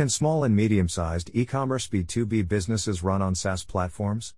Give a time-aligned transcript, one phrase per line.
[0.00, 4.32] Can small and medium sized e commerce B2B businesses run on SaaS platforms?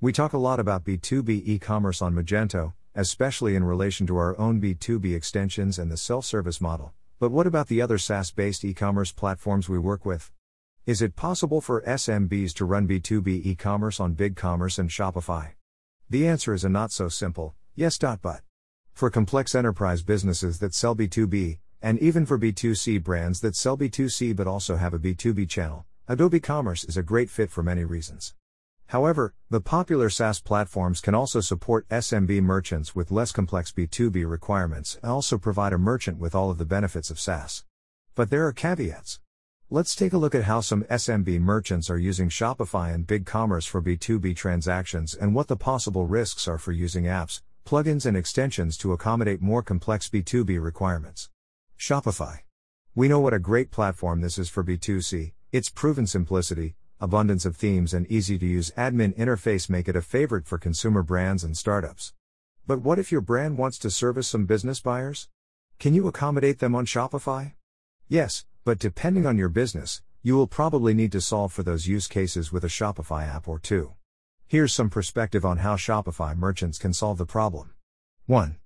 [0.00, 4.38] We talk a lot about B2B e commerce on Magento, especially in relation to our
[4.38, 6.92] own B2B extensions and the self service model.
[7.18, 10.30] But what about the other SaaS based e commerce platforms we work with?
[10.86, 15.54] Is it possible for SMBs to run B2B e commerce on BigCommerce and Shopify?
[16.08, 17.98] The answer is a not so simple yes.
[17.98, 18.42] But
[18.94, 24.34] for complex enterprise businesses that sell B2B, and even for B2C brands that sell B2C
[24.34, 28.34] but also have a B2B channel, Adobe Commerce is a great fit for many reasons.
[28.86, 34.98] However, the popular SaaS platforms can also support SMB merchants with less complex B2B requirements
[35.02, 37.64] and also provide a merchant with all of the benefits of SaaS.
[38.14, 39.20] But there are caveats.
[39.68, 43.82] Let's take a look at how some SMB merchants are using Shopify and BigCommerce for
[43.82, 48.92] B2B transactions and what the possible risks are for using apps, plugins, and extensions to
[48.92, 51.28] accommodate more complex B2B requirements.
[51.78, 52.40] Shopify.
[52.96, 57.56] We know what a great platform this is for B2C, its proven simplicity, abundance of
[57.56, 61.56] themes, and easy to use admin interface make it a favorite for consumer brands and
[61.56, 62.12] startups.
[62.66, 65.28] But what if your brand wants to service some business buyers?
[65.78, 67.52] Can you accommodate them on Shopify?
[68.08, 72.08] Yes, but depending on your business, you will probably need to solve for those use
[72.08, 73.92] cases with a Shopify app or two.
[74.48, 77.74] Here's some perspective on how Shopify merchants can solve the problem.
[78.26, 78.56] 1.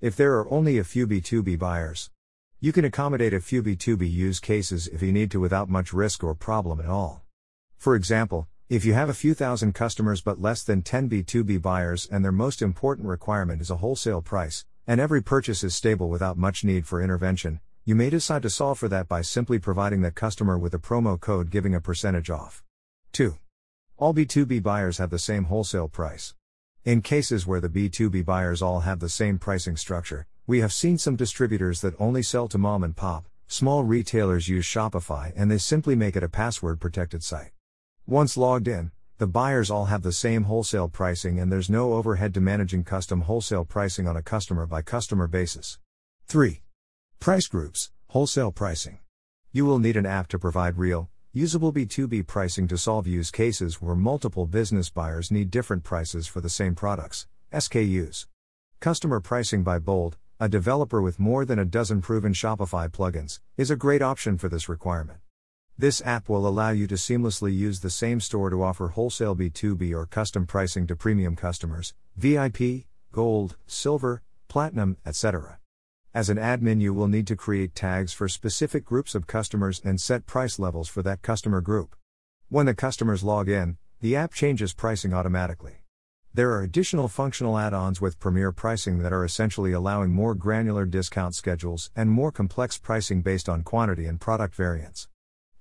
[0.00, 2.10] If there are only a few B2B buyers,
[2.64, 6.24] you can accommodate a few B2B use cases if you need to without much risk
[6.24, 7.20] or problem at all.
[7.76, 12.08] For example, if you have a few thousand customers but less than 10 B2B buyers
[12.10, 16.38] and their most important requirement is a wholesale price, and every purchase is stable without
[16.38, 20.14] much need for intervention, you may decide to solve for that by simply providing that
[20.14, 22.64] customer with a promo code giving a percentage off.
[23.12, 23.36] 2.
[23.98, 26.32] All B2B buyers have the same wholesale price.
[26.82, 30.98] In cases where the B2B buyers all have the same pricing structure, we have seen
[30.98, 35.56] some distributors that only sell to mom and pop, small retailers use Shopify and they
[35.56, 37.52] simply make it a password protected site.
[38.06, 42.34] Once logged in, the buyers all have the same wholesale pricing and there's no overhead
[42.34, 45.78] to managing custom wholesale pricing on a customer by customer basis.
[46.26, 46.60] 3.
[47.20, 48.98] Price groups, wholesale pricing.
[49.50, 53.80] You will need an app to provide real, usable B2B pricing to solve use cases
[53.80, 58.26] where multiple business buyers need different prices for the same products, SKUs.
[58.80, 63.70] Customer pricing by Bold, a developer with more than a dozen proven Shopify plugins, is
[63.70, 65.20] a great option for this requirement.
[65.78, 69.94] This app will allow you to seamlessly use the same store to offer wholesale B2B
[69.94, 75.58] or custom pricing to premium customers, VIP, Gold, Silver, Platinum, etc.
[76.12, 80.00] As an admin, you will need to create tags for specific groups of customers and
[80.00, 81.96] set price levels for that customer group.
[82.48, 85.83] When the customers log in, the app changes pricing automatically.
[86.36, 90.84] There are additional functional add ons with Premier pricing that are essentially allowing more granular
[90.84, 95.06] discount schedules and more complex pricing based on quantity and product variants.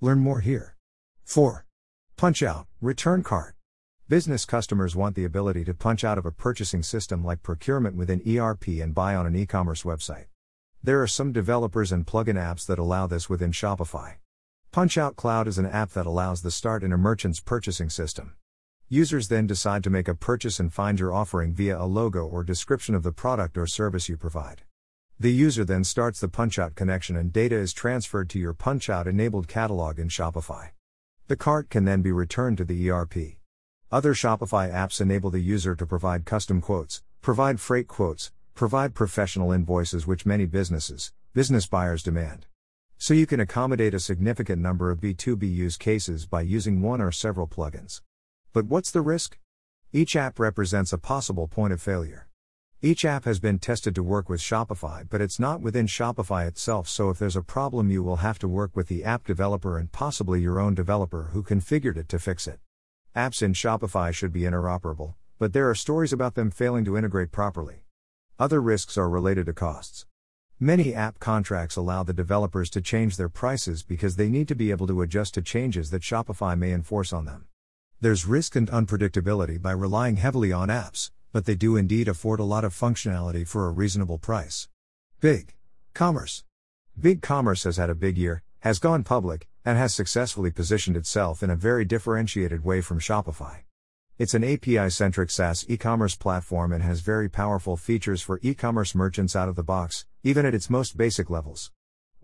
[0.02, 0.76] Learn more here.
[1.26, 1.68] 4.
[2.18, 3.54] Punch out, return cart.
[4.10, 8.24] Business customers want the ability to punch out of a purchasing system like procurement within
[8.28, 10.26] ERP and buy on an e commerce website.
[10.82, 14.16] There are some developers and plugin apps that allow this within Shopify.
[14.72, 18.34] Punchout Cloud is an app that allows the start in a merchant's purchasing system.
[18.94, 22.44] Users then decide to make a purchase and find your offering via a logo or
[22.44, 24.62] description of the product or service you provide.
[25.20, 29.48] The user then starts the Punchout connection and data is transferred to your Punchout enabled
[29.48, 30.74] catalog in Shopify.
[31.26, 33.16] The cart can then be returned to the ERP.
[33.92, 39.52] Other Shopify apps enable the user to provide custom quotes, provide freight quotes, provide professional
[39.52, 42.46] invoices which many businesses, business buyers demand.
[43.00, 47.12] So you can accommodate a significant number of B2B use cases by using one or
[47.12, 48.02] several plugins.
[48.54, 49.40] But what's the risk?
[49.92, 52.28] Each app represents a possible point of failure.
[52.84, 56.88] Each app has been tested to work with Shopify, but it's not within Shopify itself,
[56.88, 59.92] so if there's a problem, you will have to work with the app developer and
[59.92, 62.60] possibly your own developer who configured it to fix it.
[63.16, 67.32] Apps in Shopify should be interoperable, but there are stories about them failing to integrate
[67.32, 67.86] properly.
[68.38, 70.06] Other risks are related to costs.
[70.60, 74.70] Many app contracts allow the developers to change their prices because they need to be
[74.70, 77.48] able to adjust to changes that Shopify may enforce on them.
[78.04, 82.44] There's risk and unpredictability by relying heavily on apps, but they do indeed afford a
[82.44, 84.68] lot of functionality for a reasonable price.
[85.22, 85.54] Big
[85.94, 86.44] Commerce.
[87.00, 91.42] Big Commerce has had a big year, has gone public, and has successfully positioned itself
[91.42, 93.60] in a very differentiated way from Shopify.
[94.18, 98.54] It's an API centric SaaS e commerce platform and has very powerful features for e
[98.54, 101.72] commerce merchants out of the box, even at its most basic levels.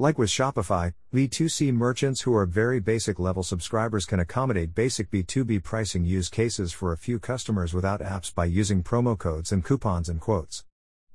[0.01, 5.61] Like with Shopify, B2C merchants who are very basic level subscribers can accommodate basic B2B
[5.61, 10.07] pricing use cases for a few customers without apps by using promo codes and coupons
[10.07, 10.63] and quotes.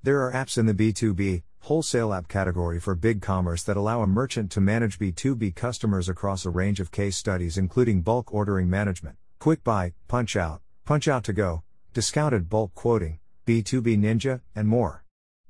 [0.02, 4.06] There are apps in the B2B, wholesale app category for big commerce that allow a
[4.06, 9.16] merchant to manage B2B customers across a range of case studies including bulk ordering management,
[9.38, 11.62] quick buy, punch out, PunchOut2Go,
[11.94, 15.03] discounted bulk quoting, B2B Ninja, and more.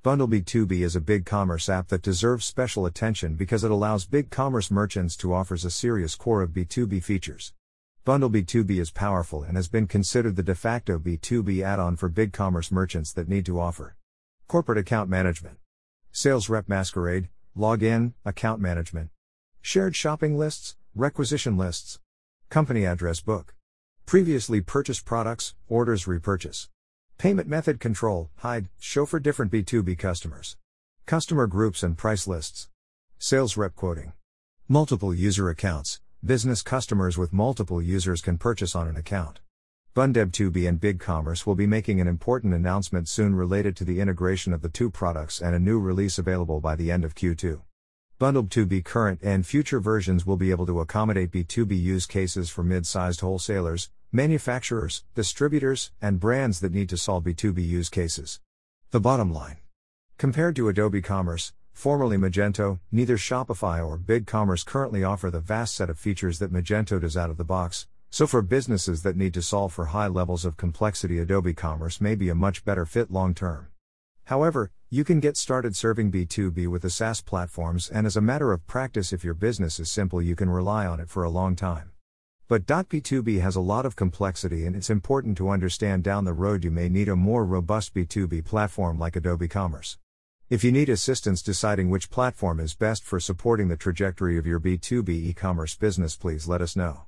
[0.05, 4.29] Bundle B2B is a big commerce app that deserves special attention because it allows big
[4.29, 7.55] commerce merchants to offers a serious core of B2B features.
[8.05, 12.35] Bundle B2B is powerful and has been considered the de facto B2B add-on for big
[12.35, 13.97] commerce merchants that need to offer
[14.47, 15.57] corporate account management
[16.13, 19.09] Sales Rep Masquerade, Login, Account Management.
[19.63, 21.99] Shared shopping lists, requisition lists.
[22.51, 23.55] Company address book.
[24.05, 26.69] Previously purchased products, orders repurchase.
[27.17, 30.57] Payment method control, hide, show for different B2B customers.
[31.07, 32.69] Customer groups and price lists.
[33.19, 34.13] Sales rep quoting.
[34.69, 36.01] Multiple user accounts.
[36.25, 39.41] Business customers with multiple users can purchase on an account.
[39.95, 44.61] BundleB2B and BigCommerce will be making an important announcement soon related to the integration of
[44.61, 47.61] the two products and a new release available by the end of Q2.
[48.21, 52.87] BundleB2B current and future versions will be able to accommodate B2B use cases for mid
[52.87, 58.39] sized wholesalers, manufacturers, distributors, and brands that need to solve B2B use cases.
[58.93, 59.57] The bottom line
[60.19, 65.91] Compared to Adobe Commerce, formerly Magento, neither Shopify or BigCommerce currently offer the vast set
[65.91, 69.43] of features that Magento does out of the box, so, for businesses that need to
[69.43, 73.35] solve for high levels of complexity, Adobe Commerce may be a much better fit long
[73.35, 73.67] term.
[74.27, 78.53] However, you can get started serving B2B with the SaaS platforms, and as a matter
[78.53, 81.57] of practice, if your business is simple, you can rely on it for a long
[81.57, 81.91] time.
[82.47, 86.63] But B2B has a lot of complexity, and it's important to understand down the road
[86.63, 89.97] you may need a more robust B2B platform like Adobe Commerce.
[90.51, 94.61] If you need assistance deciding which platform is best for supporting the trajectory of your
[94.61, 97.07] B2B e commerce business, please let us know.